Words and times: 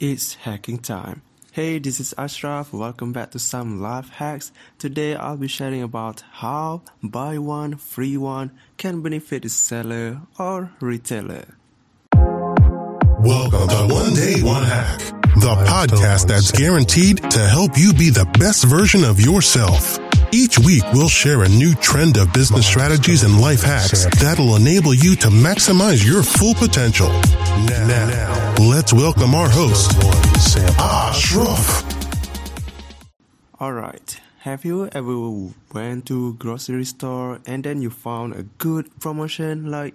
It's 0.00 0.32
hacking 0.32 0.78
time. 0.78 1.20
Hey, 1.52 1.78
this 1.78 2.00
is 2.00 2.14
Ashraf. 2.16 2.72
Welcome 2.72 3.12
back 3.12 3.32
to 3.32 3.38
some 3.38 3.82
life 3.82 4.08
hacks. 4.08 4.50
Today 4.78 5.14
I'll 5.14 5.36
be 5.36 5.46
sharing 5.46 5.82
about 5.82 6.24
how 6.40 6.80
buy 7.02 7.36
one, 7.36 7.76
free 7.76 8.16
one 8.16 8.50
can 8.78 9.02
benefit 9.02 9.42
the 9.42 9.50
seller 9.50 10.22
or 10.38 10.70
retailer. 10.80 11.44
Welcome 12.14 13.68
to 13.68 13.94
One 13.94 14.14
Day 14.14 14.40
One 14.42 14.64
Hack, 14.64 15.00
the 15.36 15.54
podcast 15.68 16.28
that's 16.28 16.50
guaranteed 16.50 17.18
to 17.32 17.40
help 17.40 17.76
you 17.76 17.92
be 17.92 18.08
the 18.08 18.24
best 18.38 18.64
version 18.64 19.04
of 19.04 19.20
yourself. 19.20 19.98
Each 20.32 20.58
week, 20.58 20.84
we'll 20.94 21.10
share 21.10 21.42
a 21.42 21.48
new 21.50 21.74
trend 21.74 22.16
of 22.16 22.32
business 22.32 22.66
strategies 22.66 23.22
and 23.22 23.38
life 23.38 23.62
hacks 23.62 24.06
that'll 24.18 24.56
enable 24.56 24.94
you 24.94 25.14
to 25.16 25.28
maximize 25.28 26.02
your 26.02 26.22
full 26.22 26.54
potential. 26.54 27.08
Now, 27.68 27.86
now 27.86 28.39
let's 28.68 28.92
welcome 28.92 29.34
our 29.34 29.48
host, 29.48 29.96
Ashraf. 30.78 31.82
Alright, 33.58 34.20
have 34.40 34.66
you 34.66 34.86
ever 34.92 35.48
went 35.72 36.04
to 36.06 36.34
grocery 36.34 36.84
store 36.84 37.40
and 37.46 37.64
then 37.64 37.80
you 37.80 37.88
found 37.88 38.34
a 38.34 38.42
good 38.58 38.90
promotion 39.00 39.70
like 39.70 39.94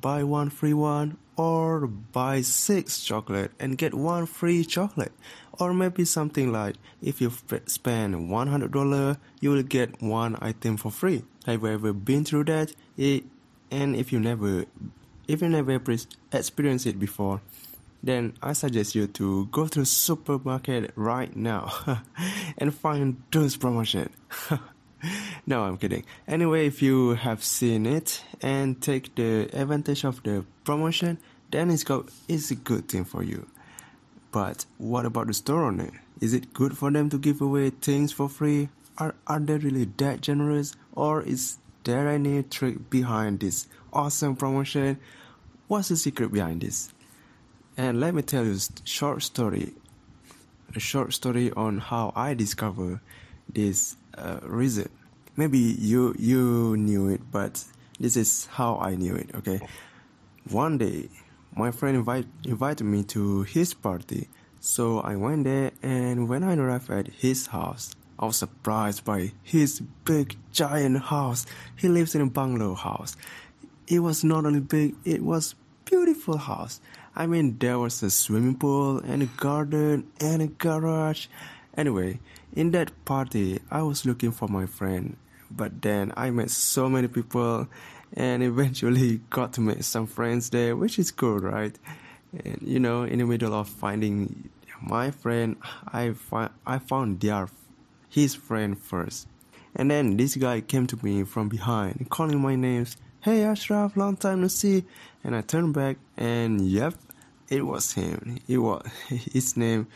buy 0.00 0.22
one 0.24 0.48
free 0.48 0.72
one 0.72 1.18
or 1.36 1.86
buy 1.86 2.40
six 2.40 3.02
chocolate 3.04 3.52
and 3.60 3.76
get 3.76 3.92
one 3.92 4.24
free 4.24 4.64
chocolate? 4.64 5.12
Or 5.60 5.74
maybe 5.74 6.06
something 6.06 6.50
like 6.52 6.76
if 7.02 7.20
you 7.20 7.30
spend 7.66 8.14
$100 8.14 9.18
you 9.40 9.50
will 9.50 9.62
get 9.62 10.00
one 10.00 10.38
item 10.40 10.78
for 10.78 10.90
free. 10.90 11.22
Have 11.44 11.62
you 11.62 11.68
ever 11.68 11.92
been 11.92 12.24
through 12.24 12.44
that? 12.44 12.74
It, 12.96 13.24
and 13.70 13.94
if 13.94 14.10
you 14.10 14.20
never 14.20 14.64
if 15.28 15.42
you 15.42 15.48
never 15.50 15.78
experienced 16.32 16.86
it 16.86 16.98
before 16.98 17.42
then 18.06 18.34
I 18.42 18.52
suggest 18.52 18.94
you 18.94 19.06
to 19.08 19.46
go 19.46 19.66
to 19.68 19.84
supermarket 19.84 20.92
right 20.96 21.34
now 21.34 21.72
and 22.58 22.74
find 22.74 23.22
those 23.32 23.56
promotion 23.56 24.10
no, 25.46 25.64
I'm 25.64 25.76
kidding. 25.76 26.04
Anyway, 26.26 26.66
if 26.66 26.82
you 26.82 27.14
have 27.14 27.42
seen 27.42 27.86
it 27.86 28.22
and 28.42 28.80
take 28.80 29.14
the 29.14 29.48
advantage 29.52 30.04
of 30.04 30.22
the 30.22 30.44
promotion, 30.64 31.18
then 31.50 31.70
it's, 31.70 31.84
go- 31.84 32.06
it's 32.28 32.50
a 32.50 32.54
good 32.54 32.88
thing 32.88 33.04
for 33.04 33.22
you. 33.22 33.46
But 34.32 34.66
what 34.78 35.06
about 35.06 35.28
the 35.28 35.34
store 35.34 35.64
owner? 35.64 35.90
Is 36.20 36.34
it 36.34 36.52
good 36.52 36.76
for 36.76 36.90
them 36.90 37.10
to 37.10 37.18
give 37.18 37.40
away 37.40 37.70
things 37.70 38.12
for 38.12 38.28
free? 38.28 38.68
Are, 38.98 39.14
are 39.26 39.40
they 39.40 39.58
really 39.58 39.84
that 39.98 40.20
generous? 40.22 40.74
Or 40.92 41.22
is 41.22 41.58
there 41.84 42.08
any 42.08 42.42
trick 42.42 42.90
behind 42.90 43.40
this 43.40 43.68
awesome 43.92 44.36
promotion? 44.36 44.98
What's 45.68 45.88
the 45.88 45.96
secret 45.96 46.32
behind 46.32 46.62
this? 46.62 46.92
And 47.78 48.00
let 48.00 48.14
me 48.14 48.22
tell 48.22 48.44
you 48.44 48.54
a 48.54 48.88
short 48.88 49.22
story. 49.22 49.74
A 50.74 50.80
short 50.80 51.12
story 51.12 51.52
on 51.52 51.78
how 51.78 52.12
I 52.16 52.32
discovered 52.32 53.00
this 53.52 53.96
uh, 54.16 54.40
reason. 54.42 54.88
Maybe 55.36 55.58
you 55.58 56.14
you 56.18 56.76
knew 56.78 57.08
it, 57.08 57.20
but 57.30 57.62
this 58.00 58.16
is 58.16 58.46
how 58.46 58.78
I 58.78 58.94
knew 58.96 59.14
it. 59.14 59.28
Okay, 59.34 59.60
one 60.48 60.78
day 60.78 61.10
my 61.54 61.70
friend 61.70 61.96
invite, 61.98 62.26
invited 62.44 62.84
me 62.84 63.02
to 63.04 63.42
his 63.42 63.74
party, 63.74 64.28
so 64.58 65.00
I 65.00 65.16
went 65.16 65.44
there. 65.44 65.72
And 65.82 66.28
when 66.30 66.42
I 66.44 66.56
arrived 66.56 66.90
at 66.90 67.08
his 67.08 67.48
house, 67.48 67.94
I 68.18 68.24
was 68.24 68.36
surprised 68.36 69.04
by 69.04 69.32
his 69.42 69.80
big 70.04 70.36
giant 70.50 71.02
house. 71.12 71.44
He 71.76 71.88
lives 71.88 72.14
in 72.14 72.22
a 72.22 72.26
bungalow 72.26 72.74
house. 72.74 73.16
It 73.86 74.00
was 74.00 74.24
not 74.24 74.46
only 74.46 74.60
big; 74.60 74.94
it 75.04 75.20
was 75.22 75.54
beautiful 75.84 76.38
house. 76.38 76.80
I 77.18 77.26
mean, 77.26 77.56
there 77.58 77.78
was 77.78 78.02
a 78.02 78.10
swimming 78.10 78.56
pool 78.56 78.98
and 78.98 79.22
a 79.22 79.26
garden 79.26 80.06
and 80.20 80.42
a 80.42 80.48
garage. 80.48 81.28
Anyway, 81.74 82.20
in 82.54 82.72
that 82.72 82.92
party, 83.06 83.58
I 83.70 83.82
was 83.82 84.04
looking 84.04 84.32
for 84.32 84.48
my 84.48 84.66
friend, 84.66 85.16
but 85.50 85.80
then 85.80 86.12
I 86.14 86.28
met 86.30 86.50
so 86.50 86.90
many 86.90 87.08
people 87.08 87.68
and 88.12 88.42
eventually 88.52 89.22
got 89.30 89.54
to 89.54 89.62
make 89.62 89.82
some 89.82 90.06
friends 90.06 90.50
there, 90.50 90.76
which 90.76 90.98
is 90.98 91.10
cool, 91.10 91.38
right? 91.38 91.74
And 92.44 92.58
you 92.60 92.78
know, 92.78 93.04
in 93.04 93.18
the 93.18 93.24
middle 93.24 93.54
of 93.54 93.66
finding 93.66 94.50
my 94.82 95.10
friend, 95.10 95.56
I 95.88 96.12
fi- 96.12 96.50
I 96.66 96.78
found 96.78 97.20
their 97.20 97.48
his 98.10 98.34
friend 98.34 98.78
first. 98.78 99.26
And 99.74 99.90
then 99.90 100.18
this 100.18 100.36
guy 100.36 100.60
came 100.60 100.86
to 100.88 100.98
me 101.02 101.24
from 101.24 101.48
behind, 101.48 102.08
calling 102.10 102.40
my 102.40 102.56
names. 102.56 102.98
Hey 103.20 103.42
Ashraf, 103.42 103.96
long 103.96 104.16
time 104.16 104.42
no 104.42 104.48
see. 104.48 104.84
And 105.24 105.34
I 105.34 105.40
turned 105.40 105.74
back, 105.74 105.96
and 106.16 106.60
yep, 106.60 106.94
it 107.48 107.66
was 107.66 107.92
him. 107.92 108.38
It 108.48 108.58
was 108.58 108.86
his 109.08 109.56
name 109.56 109.86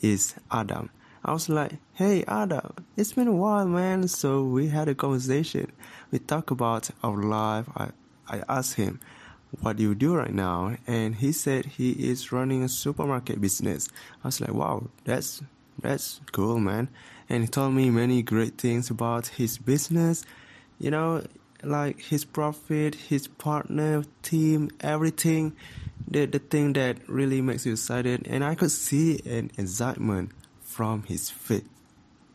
is 0.00 0.34
Adam. 0.50 0.90
I 1.24 1.32
was 1.32 1.48
like, 1.48 1.72
hey, 1.94 2.24
Adam, 2.26 2.72
it's 2.96 3.12
been 3.12 3.28
a 3.28 3.32
while, 3.32 3.66
man. 3.66 4.08
So 4.08 4.42
we 4.42 4.68
had 4.68 4.88
a 4.88 4.94
conversation. 4.94 5.70
We 6.10 6.18
talked 6.18 6.50
about 6.50 6.88
our 7.02 7.22
life. 7.22 7.66
I, 7.76 7.90
I 8.26 8.42
asked 8.48 8.74
him, 8.74 9.00
what 9.60 9.76
do 9.76 9.82
you 9.82 9.94
do 9.94 10.14
right 10.14 10.32
now? 10.32 10.76
And 10.86 11.16
he 11.16 11.32
said 11.32 11.66
he 11.66 11.90
is 11.90 12.32
running 12.32 12.62
a 12.62 12.68
supermarket 12.68 13.40
business. 13.40 13.88
I 14.24 14.28
was 14.28 14.40
like, 14.40 14.54
wow, 14.54 14.88
that's, 15.04 15.42
that's 15.82 16.20
cool, 16.32 16.58
man. 16.58 16.88
And 17.28 17.42
he 17.42 17.48
told 17.48 17.74
me 17.74 17.90
many 17.90 18.22
great 18.22 18.56
things 18.56 18.88
about 18.88 19.26
his 19.26 19.58
business. 19.58 20.24
You 20.78 20.90
know, 20.90 21.24
like 21.62 22.00
his 22.00 22.24
profit, 22.24 22.94
his 22.94 23.28
partner, 23.28 24.04
team, 24.22 24.70
everything. 24.80 25.54
The, 26.08 26.26
the 26.26 26.38
thing 26.38 26.72
that 26.74 27.08
really 27.08 27.40
makes 27.40 27.66
you 27.66 27.72
excited. 27.72 28.26
And 28.26 28.44
I 28.44 28.54
could 28.54 28.70
see 28.70 29.20
an 29.24 29.50
excitement 29.56 30.30
from 30.60 31.02
his 31.04 31.30
face. 31.30 31.64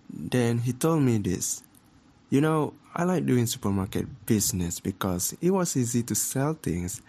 Then 0.10 0.60
he 0.60 0.74
told 0.74 1.04
me 1.04 1.18
this. 1.18 1.64
You 2.30 2.42
know, 2.42 2.74
I 2.94 3.04
like 3.04 3.26
doing 3.26 3.46
supermarket 3.46 4.26
business 4.26 4.80
because 4.80 5.36
it 5.42 5.52
was 5.52 5.76
easy 5.76 6.04
to 6.04 6.16
sell 6.16 6.54
things. 6.54 7.02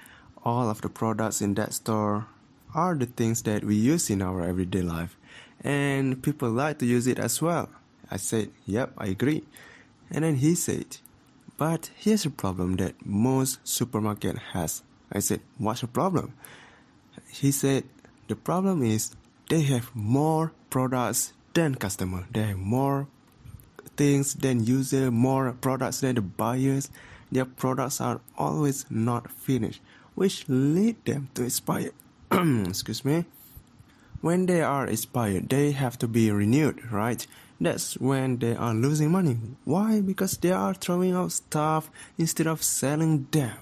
All 0.44 0.68
of 0.68 0.80
the 0.80 0.88
products 0.88 1.40
in 1.40 1.54
that 1.54 1.74
store 1.74 2.26
are 2.74 2.94
the 2.94 3.06
things 3.06 3.42
that 3.42 3.64
we 3.64 3.76
use 3.76 4.10
in 4.10 4.20
our 4.20 4.42
everyday 4.42 4.82
life, 4.82 5.16
and 5.62 6.22
people 6.22 6.50
like 6.50 6.78
to 6.78 6.86
use 6.86 7.06
it 7.06 7.18
as 7.18 7.40
well. 7.40 7.68
I 8.10 8.18
said, 8.18 8.50
Yep, 8.66 8.92
I 8.98 9.06
agree. 9.06 9.44
And 10.10 10.24
then 10.24 10.36
he 10.36 10.54
said, 10.54 10.98
But 11.56 11.90
here's 11.96 12.26
a 12.26 12.30
problem 12.30 12.76
that 12.76 13.04
most 13.04 13.66
supermarket 13.66 14.38
has. 14.52 14.82
I 15.12 15.20
said, 15.20 15.40
What's 15.58 15.80
the 15.80 15.86
problem? 15.86 16.32
He 17.28 17.52
said, 17.52 17.84
The 18.28 18.36
problem 18.36 18.82
is 18.82 19.14
they 19.48 19.62
have 19.62 19.94
more 19.94 20.52
products 20.70 21.32
than 21.54 21.74
customer. 21.74 22.26
They 22.32 22.42
have 22.42 22.58
more 22.58 23.06
things 23.96 24.34
than 24.34 24.64
user, 24.64 25.10
more 25.10 25.52
products 25.52 26.00
than 26.00 26.16
the 26.16 26.20
buyers. 26.20 26.90
Their 27.32 27.44
products 27.44 28.00
are 28.00 28.20
always 28.36 28.86
not 28.90 29.30
finished, 29.30 29.80
which 30.14 30.44
lead 30.48 31.04
them 31.04 31.28
to 31.34 31.44
expire. 31.44 31.90
Excuse 32.32 33.04
me. 33.04 33.24
When 34.20 34.46
they 34.46 34.62
are 34.62 34.86
expired, 34.86 35.48
they 35.48 35.72
have 35.72 35.98
to 35.98 36.08
be 36.08 36.30
renewed, 36.30 36.90
right? 36.90 37.26
That's 37.60 37.96
when 37.98 38.38
they 38.38 38.54
are 38.54 38.74
losing 38.74 39.10
money. 39.10 39.38
Why? 39.64 40.00
Because 40.00 40.36
they 40.36 40.52
are 40.52 40.74
throwing 40.74 41.14
out 41.14 41.32
stuff 41.32 41.90
instead 42.18 42.46
of 42.46 42.62
selling 42.62 43.26
them. 43.30 43.56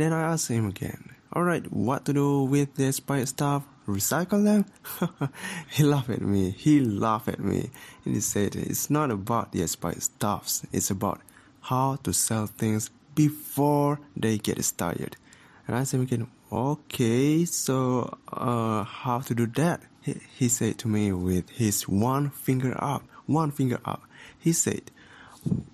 Then 0.00 0.12
I 0.12 0.22
asked 0.32 0.48
him 0.48 0.66
again, 0.66 1.14
alright, 1.34 1.70
what 1.72 2.04
to 2.06 2.12
do 2.12 2.44
with 2.44 2.74
the 2.74 2.88
expired 2.88 3.28
stuff? 3.28 3.64
recycle 3.86 4.44
them? 4.44 4.64
he 5.70 5.82
laughed 5.84 6.10
at 6.10 6.22
me. 6.22 6.50
He 6.50 6.80
laughed 6.80 7.28
at 7.28 7.40
me. 7.40 7.70
And 8.04 8.14
he 8.14 8.20
said, 8.20 8.56
It's 8.56 8.90
not 8.90 9.10
about 9.10 9.52
the 9.52 9.62
expired 9.62 10.02
stuffs, 10.02 10.66
it's 10.72 10.90
about 10.90 11.20
how 11.62 11.96
to 11.96 12.12
sell 12.12 12.46
things 12.46 12.90
before 13.14 14.00
they 14.16 14.38
get 14.38 14.62
started. 14.64 15.16
And 15.66 15.76
I 15.76 15.84
said 15.84 16.00
again, 16.00 16.28
Okay, 16.52 17.44
so 17.44 18.18
uh, 18.32 18.84
how 18.84 19.20
to 19.20 19.34
do 19.34 19.46
that? 19.46 19.82
He, 20.02 20.20
he 20.36 20.48
said 20.48 20.78
to 20.78 20.88
me 20.88 21.12
with 21.12 21.50
his 21.50 21.88
one 21.88 22.30
finger 22.30 22.76
up, 22.78 23.02
one 23.26 23.50
finger 23.50 23.80
up. 23.84 24.02
He 24.38 24.52
said, 24.52 24.90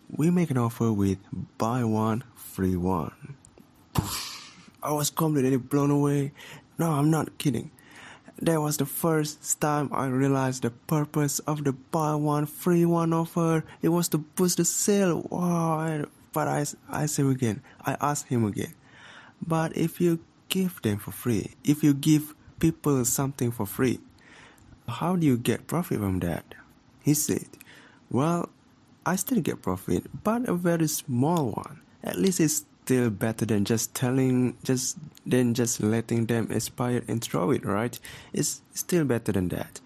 We 0.09 0.31
make 0.31 0.51
an 0.51 0.59
offer 0.59 0.93
with 0.93 1.19
buy 1.59 1.85
one, 1.85 2.25
free 2.35 2.77
one. 2.77 3.37
I 4.83 4.93
was 4.93 5.11
completely 5.11 5.57
blown 5.57 5.91
away. 5.91 6.33
No, 6.79 6.93
I'm 6.93 7.11
not 7.11 7.37
kidding. 7.39 7.71
That 8.41 8.61
was 8.61 8.79
the 8.79 8.87
first 8.87 9.61
time 9.61 9.91
I 9.93 10.07
realized 10.07 10.63
the 10.63 10.71
purpose 10.71 11.41
of 11.41 11.65
the 11.65 11.73
buy 11.73 12.15
one 12.15 12.47
free 12.47 12.87
one 12.87 13.13
offer. 13.13 13.65
It 13.83 13.91
was 13.91 14.09
to 14.09 14.19
boost 14.19 14.57
the 14.57 14.65
sale. 14.65 15.27
Wow! 15.29 16.07
But 16.33 16.49
I, 16.49 16.65
I 16.89 17.07
say 17.07 17.23
again, 17.25 17.61
I 17.85 17.97
ask 18.01 18.27
him 18.29 18.47
again. 18.47 18.73
But 19.47 19.77
if 19.77 20.01
you 20.01 20.21
give 20.49 20.81
them 20.81 20.99
for 20.99 21.13
free, 21.13 21.53
if 21.65 21.85
you 21.85 21.93
give 21.93 22.35
people 22.59 23.05
something 23.05 23.51
for 23.51 23.67
free, 23.67 24.01
how 24.89 25.17
do 25.17 25.27
you 25.27 25.37
get 25.37 25.67
profit 25.67 25.99
from 25.99 26.21
that? 26.21 26.55
He 27.03 27.13
said, 27.15 27.47
Well, 28.11 28.49
I 29.05 29.17
still 29.17 29.41
get 29.41 29.61
profit, 29.61 30.05
but 30.25 30.49
a 30.49 30.55
very 30.55 30.89
small 30.89 31.51
one. 31.53 31.81
At 32.03 32.17
least 32.19 32.41
it's 32.41 32.65
still 32.91 33.09
better 33.09 33.47
than 33.47 33.65
just 33.65 33.95
telling 33.95 34.57
just 34.65 34.99
than 35.25 35.55
just 35.55 35.81
letting 35.81 36.27
them 36.27 36.51
expire 36.51 37.05
and 37.07 37.23
throw 37.23 37.53
it 37.53 37.65
right? 37.65 37.97
It's 38.33 38.63
still 38.75 39.05
better 39.05 39.31
than 39.31 39.47
that. 39.51 39.79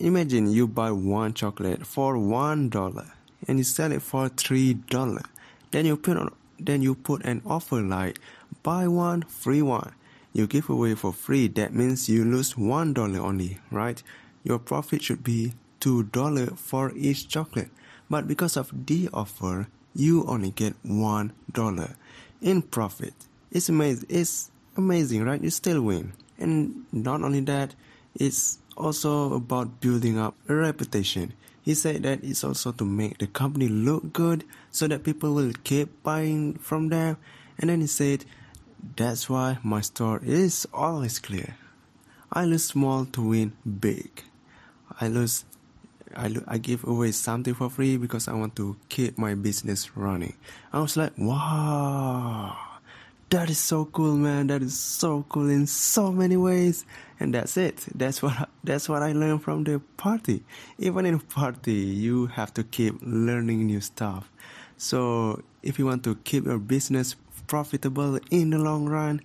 Imagine 0.00 0.50
you 0.50 0.66
buy 0.66 0.90
one 0.90 1.34
chocolate 1.34 1.84
for 1.84 2.16
one 2.16 2.70
dollar 2.70 3.12
and 3.46 3.58
you 3.58 3.64
sell 3.64 3.92
it 3.92 4.00
for 4.00 4.30
three 4.30 4.72
dollar. 4.72 5.20
Then 5.70 5.84
you 5.84 5.98
put 5.98 6.16
on 6.16 6.32
then 6.58 6.80
you 6.80 6.94
put 6.94 7.22
an 7.26 7.42
offer 7.44 7.82
like 7.82 8.18
buy 8.62 8.88
one 8.88 9.20
free 9.24 9.60
one. 9.60 9.92
You 10.32 10.46
give 10.46 10.70
away 10.70 10.94
for 10.94 11.12
free 11.12 11.48
that 11.48 11.74
means 11.74 12.08
you 12.08 12.24
lose 12.24 12.56
one 12.56 12.94
dollar 12.94 13.20
only 13.20 13.58
right? 13.70 14.02
Your 14.44 14.58
profit 14.58 15.02
should 15.02 15.22
be 15.22 15.52
two 15.78 16.04
dollar 16.04 16.46
for 16.56 16.90
each 16.96 17.28
chocolate. 17.28 17.70
But 18.08 18.26
because 18.26 18.56
of 18.56 18.86
the 18.86 19.10
offer 19.12 19.68
you 19.94 20.24
only 20.26 20.50
get 20.50 20.74
one 20.82 21.32
dollar 21.52 21.96
in 22.40 22.62
profit. 22.62 23.14
It's 23.50 23.68
amazing. 23.68 24.06
It's 24.08 24.50
amazing, 24.76 25.24
right? 25.24 25.42
You 25.42 25.50
still 25.50 25.82
win. 25.82 26.12
And 26.38 26.84
not 26.92 27.22
only 27.22 27.40
that, 27.40 27.74
it's 28.14 28.58
also 28.76 29.34
about 29.34 29.80
building 29.80 30.18
up 30.18 30.34
a 30.48 30.54
reputation. 30.54 31.32
He 31.62 31.74
said 31.74 32.02
that 32.02 32.22
it's 32.22 32.44
also 32.44 32.72
to 32.72 32.84
make 32.84 33.18
the 33.18 33.26
company 33.26 33.68
look 33.68 34.12
good 34.12 34.44
so 34.70 34.86
that 34.88 35.04
people 35.04 35.32
will 35.34 35.52
keep 35.64 36.02
buying 36.02 36.54
from 36.54 36.88
them. 36.88 37.16
And 37.58 37.70
then 37.70 37.80
he 37.80 37.86
said, 37.86 38.24
That's 38.96 39.30
why 39.30 39.58
my 39.62 39.80
store 39.80 40.20
is 40.22 40.66
always 40.74 41.18
clear. 41.18 41.56
I 42.32 42.44
lose 42.44 42.66
small 42.66 43.06
to 43.06 43.22
win 43.22 43.52
big. 43.64 44.24
I 45.00 45.08
lose 45.08 45.44
I, 46.16 46.34
I 46.46 46.58
give 46.58 46.84
away 46.84 47.12
something 47.12 47.54
for 47.54 47.70
free 47.70 47.96
because 47.96 48.28
I 48.28 48.34
want 48.34 48.56
to 48.56 48.76
keep 48.88 49.18
my 49.18 49.34
business 49.34 49.96
running. 49.96 50.34
I 50.72 50.80
was 50.80 50.96
like, 50.96 51.12
wow, 51.16 52.56
that 53.30 53.50
is 53.50 53.58
so 53.58 53.86
cool, 53.86 54.16
man. 54.16 54.46
That 54.48 54.62
is 54.62 54.78
so 54.78 55.24
cool 55.28 55.50
in 55.50 55.66
so 55.66 56.12
many 56.12 56.36
ways. 56.36 56.84
And 57.20 57.34
that's 57.34 57.56
it. 57.56 57.86
That's 57.94 58.22
what 58.22 58.48
that's 58.62 58.88
what 58.88 59.02
I 59.02 59.12
learned 59.12 59.42
from 59.42 59.64
the 59.64 59.80
party. 59.96 60.42
Even 60.78 61.06
in 61.06 61.20
party, 61.20 61.72
you 61.72 62.26
have 62.26 62.52
to 62.54 62.64
keep 62.64 62.94
learning 63.02 63.66
new 63.66 63.80
stuff. 63.80 64.30
So 64.76 65.42
if 65.62 65.78
you 65.78 65.86
want 65.86 66.04
to 66.04 66.16
keep 66.16 66.44
your 66.44 66.58
business 66.58 67.16
profitable 67.46 68.18
in 68.30 68.50
the 68.50 68.58
long 68.58 68.86
run, 68.86 69.20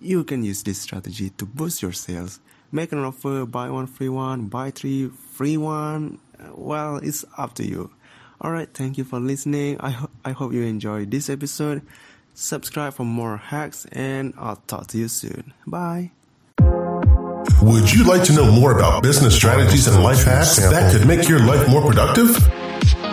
you 0.00 0.24
can 0.24 0.42
use 0.42 0.62
this 0.62 0.80
strategy 0.80 1.30
to 1.30 1.46
boost 1.46 1.82
your 1.82 1.92
sales 1.92 2.40
make 2.72 2.90
an 2.92 2.98
offer, 2.98 3.44
buy 3.46 3.70
one, 3.70 3.86
free 3.86 4.08
one, 4.08 4.46
buy 4.46 4.70
three, 4.70 5.08
free 5.08 5.56
one. 5.56 6.18
Well, 6.54 6.96
it's 6.96 7.24
up 7.38 7.54
to 7.54 7.66
you. 7.66 7.90
Alright, 8.42 8.74
thank 8.74 8.98
you 8.98 9.04
for 9.04 9.20
listening. 9.20 9.76
I, 9.78 9.90
ho- 9.90 10.10
I 10.24 10.32
hope 10.32 10.52
you 10.52 10.62
enjoyed 10.62 11.10
this 11.12 11.30
episode. 11.30 11.82
Subscribe 12.34 12.94
for 12.94 13.04
more 13.04 13.36
hacks, 13.36 13.86
and 13.92 14.34
I'll 14.38 14.56
talk 14.66 14.88
to 14.88 14.98
you 14.98 15.06
soon. 15.08 15.52
Bye. 15.66 16.10
Would 17.60 17.92
you 17.92 18.04
like 18.04 18.24
to 18.24 18.32
know 18.32 18.50
more 18.50 18.72
about 18.76 19.02
business 19.02 19.36
strategies 19.36 19.86
and 19.86 20.02
life 20.02 20.24
hacks 20.24 20.56
that 20.56 20.92
could 20.92 21.06
make 21.06 21.28
your 21.28 21.38
life 21.40 21.68
more 21.68 21.82
productive? 21.82 22.36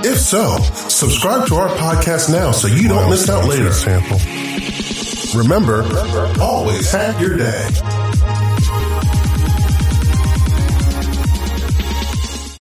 If 0.03 0.17
so, 0.17 0.57
subscribe 0.87 1.47
to 1.49 1.55
our 1.55 1.69
podcast 1.69 2.31
now 2.31 2.51
so 2.51 2.67
you 2.67 2.87
don't 2.87 3.09
miss 3.09 3.29
out 3.29 3.47
later. 3.47 3.69
Remember, 5.37 5.83
always 6.41 6.91
hack 6.91 7.19
your 7.21 7.37
day. 7.37 7.98